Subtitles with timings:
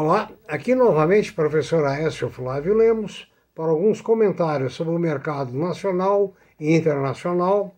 [0.00, 6.72] Olá, aqui novamente professor Aécio Flávio Lemos para alguns comentários sobre o mercado nacional e
[6.72, 7.74] internacional,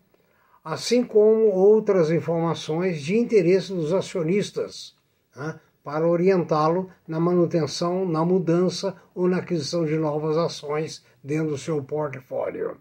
[0.62, 4.94] assim como outras informações de interesse dos acionistas,
[5.34, 11.56] né, para orientá-lo na manutenção, na mudança ou na aquisição de novas ações dentro do
[11.56, 12.76] seu portfólio.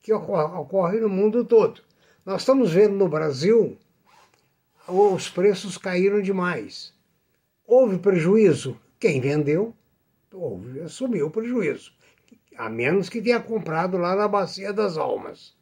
[0.00, 1.82] que ocorre no mundo todo.
[2.24, 3.78] Nós estamos vendo no Brasil
[4.86, 6.94] os preços caíram demais.
[7.66, 8.80] Houve prejuízo?
[8.98, 9.74] Quem vendeu,
[10.84, 11.92] assumiu o prejuízo.
[12.56, 15.54] A menos que tenha comprado lá na Bacia das Almas.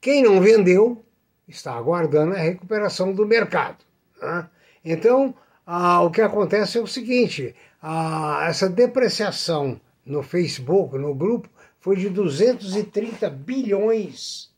[0.00, 1.04] Quem não vendeu
[1.48, 3.84] está aguardando a recuperação do mercado.
[4.22, 4.48] Né?
[4.84, 5.34] Então,
[5.66, 11.48] ah, o que acontece é o seguinte: ah, essa depreciação no Facebook, no grupo,
[11.80, 14.54] foi de 230 bilhões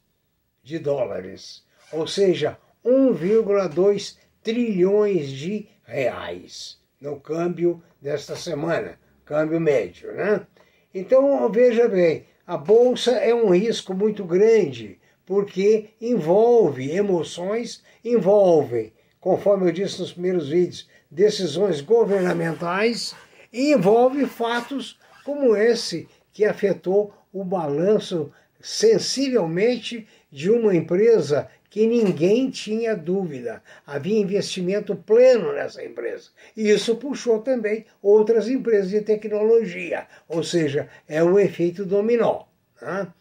[0.63, 10.45] de dólares, ou seja, 1,2 trilhões de reais no câmbio desta semana, câmbio médio, né?
[10.93, 19.69] Então, veja bem, a bolsa é um risco muito grande, porque envolve emoções, envolve, conforme
[19.69, 23.15] eu disse nos primeiros vídeos, decisões governamentais
[23.53, 32.49] e envolve fatos como esse que afetou o balanço sensivelmente de uma empresa que ninguém
[32.49, 33.63] tinha dúvida.
[33.87, 36.31] Havia investimento pleno nessa empresa.
[36.57, 42.45] E isso puxou também outras empresas de tecnologia, ou seja, é um efeito dominó.
[42.81, 43.13] Né?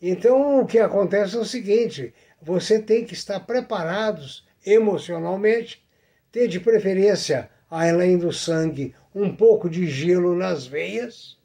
[0.00, 5.84] Então, o que acontece é o seguinte: você tem que estar preparados emocionalmente,
[6.30, 11.36] ter de preferência, além do sangue, um pouco de gelo nas veias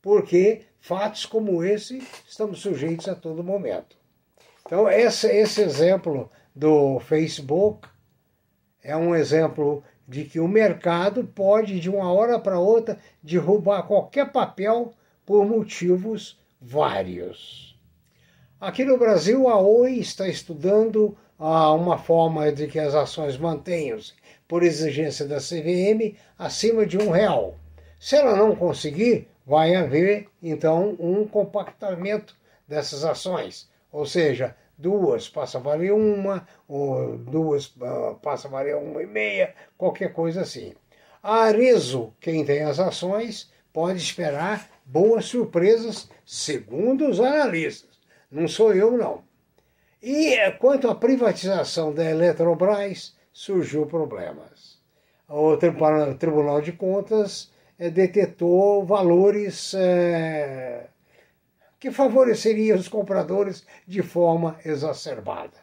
[0.00, 3.99] porque fatos como esse estamos sujeitos a todo momento.
[4.70, 7.88] Então, esse, esse exemplo do Facebook
[8.84, 14.30] é um exemplo de que o mercado pode, de uma hora para outra, derrubar qualquer
[14.30, 14.92] papel
[15.26, 17.76] por motivos vários.
[18.60, 24.12] Aqui no Brasil, a Oi está estudando ah, uma forma de que as ações mantenham-se,
[24.46, 27.56] por exigência da CVM, acima de um real.
[27.98, 32.36] Se ela não conseguir, vai haver então um compactamento
[32.68, 38.76] dessas ações, ou seja, duas passa a valer uma, ou duas uh, passa a valer
[38.76, 40.72] uma e meia, qualquer coisa assim.
[41.22, 47.90] A Arezo, quem tem as ações, pode esperar boas surpresas, segundo os analistas.
[48.30, 49.22] Não sou eu, não.
[50.02, 54.80] E quanto à privatização da Eletrobras, surgiu problemas.
[55.28, 60.86] O Tribunal de Contas é, detetou valores é,
[61.80, 65.58] que favoreceriam os compradores de forma exacerbada.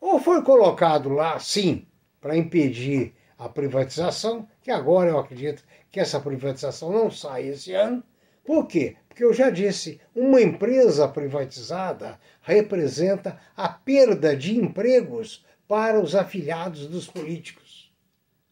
[0.00, 1.84] Ou foi colocado lá, sim,
[2.20, 8.04] para impedir a privatização, que agora eu acredito que essa privatização não sai esse ano.
[8.44, 8.96] Por quê?
[9.08, 16.86] Porque eu já disse, uma empresa privatizada representa a perda de empregos para os afiliados
[16.86, 17.92] dos políticos.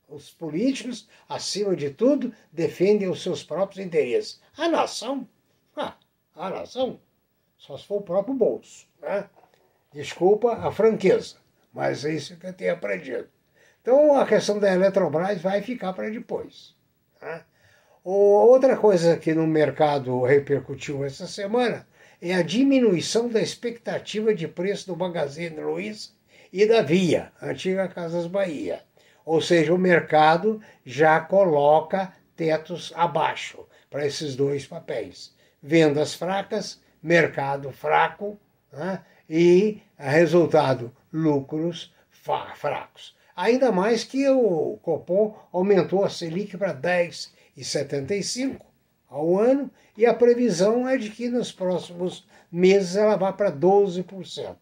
[0.08, 4.40] Os políticos, acima de tudo, defendem os seus próprios interesses.
[4.56, 5.26] A nação,
[5.76, 5.96] ah,
[6.36, 7.00] a nação,
[7.56, 8.86] só se for o próprio bolso.
[9.00, 9.28] Né?
[9.92, 11.36] Desculpa a franqueza,
[11.72, 13.28] mas é isso que eu tenho aprendido.
[13.80, 16.74] Então a questão da Eletrobras vai ficar para depois.
[17.22, 17.42] Né?
[18.04, 21.86] Outra coisa que no mercado repercutiu essa semana
[22.20, 26.10] é a diminuição da expectativa de preço do Magazine Luiza
[26.52, 28.82] e da Via, antiga Casas Bahia.
[29.24, 35.34] Ou seja, o mercado já coloca tetos abaixo para esses dois papéis.
[35.62, 38.38] Vendas fracas, mercado fraco
[38.72, 39.02] né?
[39.28, 41.92] e, resultado, lucros
[42.54, 43.14] fracos.
[43.34, 48.60] Ainda mais que o Copom aumentou a Selic para 10,75
[49.08, 54.56] ao ano e a previsão é de que nos próximos meses ela vá para 12%.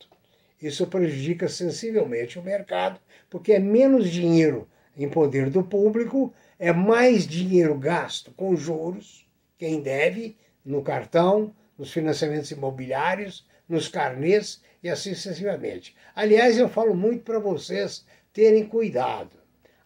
[0.60, 2.98] Isso prejudica sensivelmente o mercado,
[3.28, 9.26] porque é menos dinheiro em poder do público, é mais dinheiro gasto com juros,
[9.58, 15.96] quem deve, no cartão, nos financiamentos imobiliários, nos carnês e assim sucessivamente.
[16.14, 19.36] Aliás, eu falo muito para vocês terem cuidado.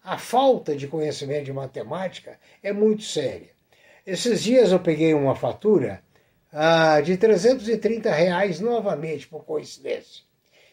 [0.03, 3.49] A falta de conhecimento de matemática é muito séria.
[4.05, 6.01] Esses dias eu peguei uma fatura
[6.51, 10.23] ah, de 330 reais novamente, por coincidência.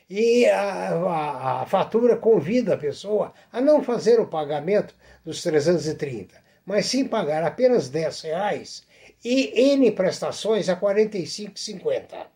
[0.08, 4.94] E a, a, a, fatura convida a pessoa a não fazer o pagamento
[5.24, 8.85] dos 330, mas sim pagar apenas 10 reais
[9.28, 12.28] e N prestações a 45,50.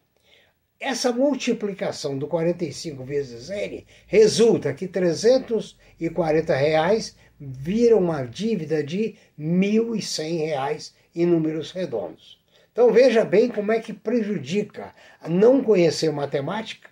[0.81, 9.45] Essa multiplicação do 45 vezes N resulta que 340 reais vira uma dívida de R$
[9.47, 12.41] 1.100 em números redondos.
[12.73, 14.93] Então veja bem como é que prejudica
[15.29, 16.91] não conhecer matemática,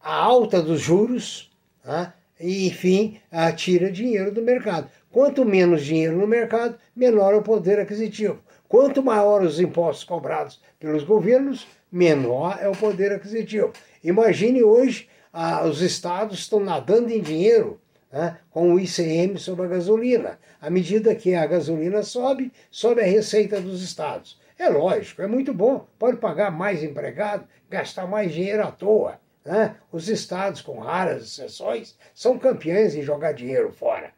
[0.00, 1.50] a alta dos juros
[1.84, 3.20] né, e, enfim,
[3.56, 4.88] tira dinheiro do mercado.
[5.10, 8.42] Quanto menos dinheiro no mercado, menor o poder aquisitivo.
[8.68, 13.72] Quanto maior os impostos cobrados pelos governos, menor é o poder aquisitivo.
[14.04, 17.80] Imagine hoje, ah, os estados estão nadando em dinheiro
[18.12, 20.38] né, com o ICM sobre a gasolina.
[20.60, 24.38] À medida que a gasolina sobe, sobe a receita dos estados.
[24.58, 25.86] É lógico, é muito bom.
[25.98, 29.18] Pode pagar mais empregado, gastar mais dinheiro à toa.
[29.44, 29.76] Né?
[29.90, 34.12] Os estados, com raras exceções, são campeões em jogar dinheiro fora.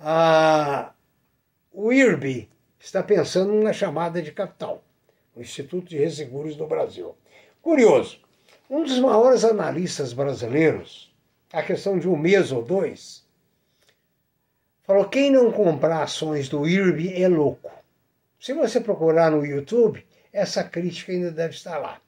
[0.00, 0.92] Ah,
[1.72, 4.82] o IRB está pensando na chamada de capital,
[5.34, 7.16] o Instituto de Resseguros do Brasil.
[7.60, 8.20] Curioso,
[8.70, 11.14] um dos maiores analistas brasileiros,
[11.52, 13.26] a questão de um mês ou dois,
[14.82, 17.70] falou: quem não comprar ações do IRB é louco.
[18.40, 22.00] Se você procurar no YouTube, essa crítica ainda deve estar lá.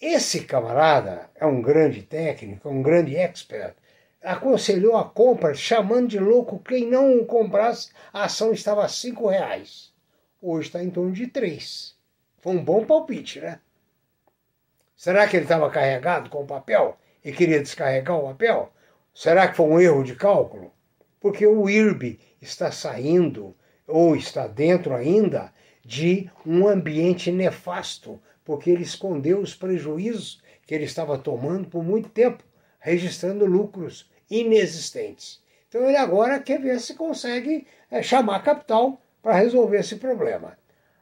[0.00, 3.74] Esse camarada é um grande técnico, um grande expert
[4.22, 9.92] aconselhou a compra, chamando de louco quem não comprasse, a ação estava a cinco reais.
[10.40, 11.96] Hoje está em torno de três.
[12.38, 13.60] Foi um bom palpite, né?
[14.96, 18.72] Será que ele estava carregado com o papel e queria descarregar o papel?
[19.14, 20.72] Será que foi um erro de cálculo?
[21.18, 23.56] Porque o IRB está saindo,
[23.86, 25.52] ou está dentro ainda,
[25.84, 32.08] de um ambiente nefasto, porque ele escondeu os prejuízos que ele estava tomando por muito
[32.08, 32.44] tempo,
[32.78, 35.40] registrando lucros inexistentes.
[35.68, 40.56] Então ele agora quer ver se consegue é, chamar capital para resolver esse problema.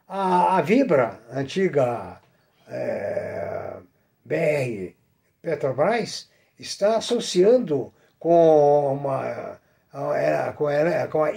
[0.07, 2.19] A, a Vibra, antiga
[2.67, 3.75] é,
[4.25, 4.93] BR
[5.41, 9.59] Petrobras, está associando com, uma,
[10.55, 11.31] com, a, com a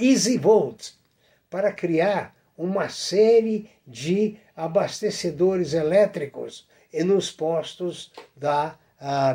[1.49, 8.77] para criar uma série de abastecedores elétricos nos postos da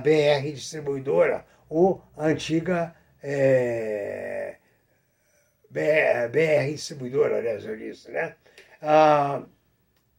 [0.04, 4.56] BR distribuidora ou antiga é,
[5.70, 8.36] BR, BR Distribuidora, aliás, eu disse, né?
[8.82, 9.44] A,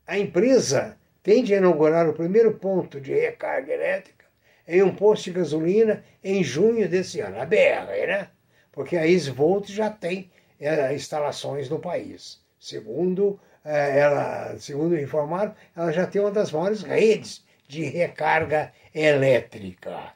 [0.07, 4.25] a empresa tende a inaugurar o primeiro ponto de recarga elétrica
[4.67, 8.29] em um posto de gasolina em junho desse ano, a BR, né?
[8.71, 12.41] Porque a Isvolt já tem é, instalações no país.
[12.61, 20.13] Segundo é, ela, segundo informaram, ela já tem uma das maiores redes de recarga elétrica.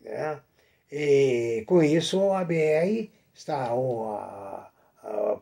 [0.00, 0.40] Né?
[0.92, 3.70] E com isso a BR está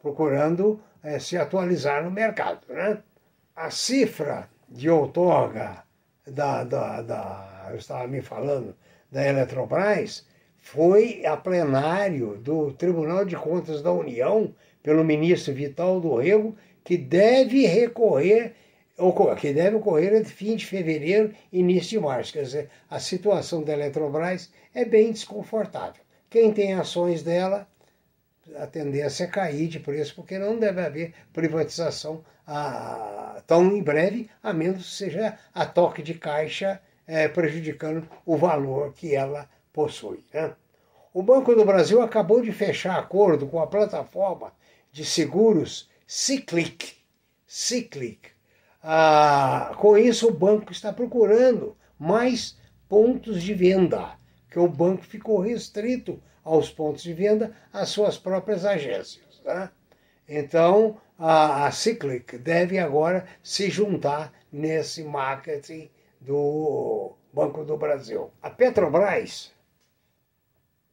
[0.00, 2.60] procurando é, se atualizar no mercado.
[2.68, 2.98] Né?
[3.56, 5.82] A cifra de outorga
[6.24, 8.76] da, da, da, eu estava me falando,
[9.10, 10.24] da Eletrobras,
[10.58, 14.54] foi a plenário do Tribunal de Contas da União,
[14.84, 16.54] pelo ministro Vital do Rego,
[16.84, 18.54] que deve recorrer
[19.38, 22.32] que deve ocorrer entre fim de fevereiro e início de março.
[22.32, 26.02] Quer dizer, a situação da Eletrobras é bem desconfortável.
[26.28, 27.66] Quem tem ações dela,
[28.56, 34.28] a tendência é cair de preço, porque não deve haver privatização a, tão em breve,
[34.42, 40.24] a menos que seja a toque de caixa é, prejudicando o valor que ela possui.
[40.32, 40.54] Né?
[41.12, 44.52] O Banco do Brasil acabou de fechar acordo com a plataforma
[44.92, 46.94] de seguros Ciclic.
[47.46, 48.30] Ciclic
[48.82, 52.56] ah, com isso, o banco está procurando mais
[52.88, 54.16] pontos de venda,
[54.50, 59.40] que o banco ficou restrito aos pontos de venda às suas próprias agências.
[59.44, 59.70] Né?
[60.28, 68.30] Então, a, a Cyclic deve agora se juntar nesse marketing do Banco do Brasil.
[68.42, 69.52] A Petrobras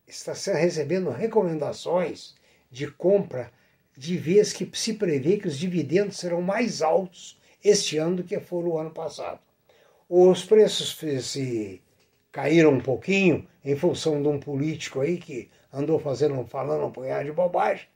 [0.05, 2.35] está recebendo recomendações
[2.69, 3.51] de compra
[3.97, 8.39] de vez que se prevê que os dividendos serão mais altos este ano do que
[8.39, 9.39] foram o ano passado.
[10.09, 11.81] Os preços se
[12.31, 17.25] caíram um pouquinho em função de um político aí que andou fazendo, falando um punhado
[17.25, 17.87] de bobagem,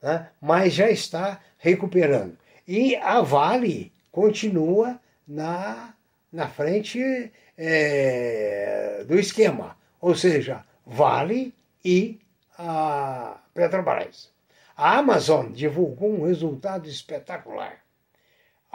[0.00, 0.30] né?
[0.40, 2.38] mas já está recuperando.
[2.66, 5.94] E a Vale continua na,
[6.32, 12.18] na frente é, do esquema, ou seja, Vale e
[12.56, 14.30] a Petrobras.
[14.76, 17.80] A Amazon divulgou um resultado espetacular.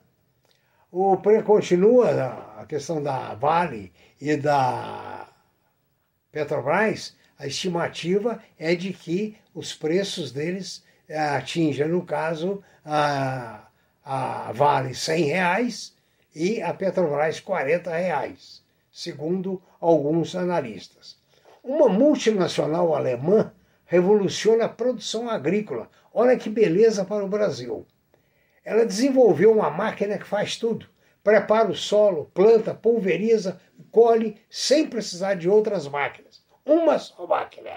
[0.90, 5.28] O continua a questão da Vale e da
[6.30, 13.66] Petrobras, a estimativa é de que os preços deles eh, atinjam, no caso, a,
[14.04, 15.96] a Vale 100 reais
[16.34, 21.18] e a Petrobras 40 reais, segundo alguns analistas.
[21.64, 23.50] Uma multinacional alemã
[23.86, 25.88] revoluciona a produção agrícola.
[26.12, 27.86] Olha que beleza para o Brasil.
[28.62, 30.86] Ela desenvolveu uma máquina que faz tudo.
[31.22, 33.58] Prepara o solo, planta, pulveriza,
[33.90, 36.44] colhe, sem precisar de outras máquinas.
[36.66, 37.70] Uma só máquina,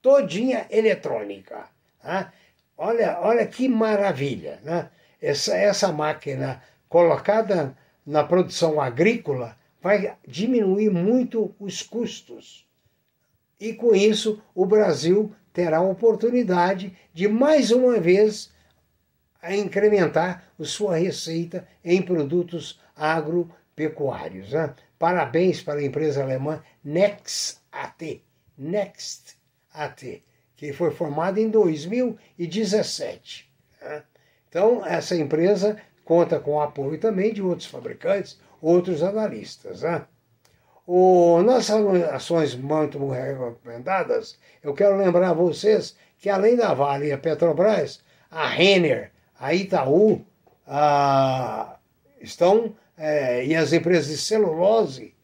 [0.00, 1.68] todinha eletrônica.
[2.02, 2.32] Né?
[2.74, 4.60] Olha, olha que maravilha.
[4.62, 4.88] Né?
[5.20, 7.76] Essa, essa máquina colocada
[8.06, 12.65] na produção agrícola vai diminuir muito os custos.
[13.58, 18.52] E com isso, o Brasil terá a oportunidade de mais uma vez
[19.54, 24.52] incrementar sua receita em produtos agropecuários.
[24.52, 24.74] Né?
[24.98, 28.22] Parabéns para a empresa alemã NextAT,
[28.58, 30.22] NextAT,
[30.56, 33.50] que foi formada em 2017.
[33.80, 34.02] Né?
[34.48, 39.82] Então, essa empresa conta com o apoio também de outros fabricantes, outros analistas.
[39.82, 40.04] Né?
[40.86, 47.12] O, nas ações muito recomendadas, eu quero lembrar a vocês que além da Vale e
[47.12, 48.00] a Petrobras,
[48.30, 50.24] a Renner a Itaú
[50.66, 51.76] a,
[52.20, 55.14] estão, é, e as empresas de celulose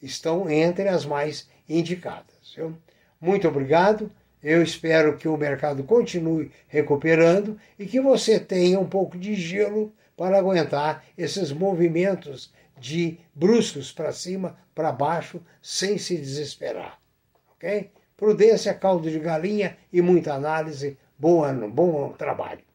[0.00, 2.54] estão entre as mais indicadas.
[2.54, 2.76] Viu?
[3.20, 4.10] Muito obrigado.
[4.42, 9.92] Eu espero que o mercado continue recuperando e que você tenha um pouco de gelo
[10.16, 17.00] para aguentar esses movimentos de bruscos para cima, para baixo, sem se desesperar.
[17.54, 17.90] Ok?
[18.16, 20.98] Prudência, caldo de galinha e muita análise.
[21.18, 22.65] Bom ano, bom trabalho.